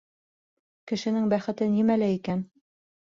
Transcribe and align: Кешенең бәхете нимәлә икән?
Кешенең 0.91 1.27
бәхете 1.33 1.67
нимәлә 1.73 2.09
икән? 2.15 2.43